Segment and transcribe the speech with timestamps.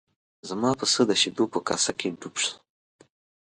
[0.49, 2.55] زما پسه د شیدو په کاسه کې ډوب شو.